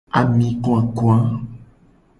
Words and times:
Ami 0.19 0.49
vava. 0.63 1.15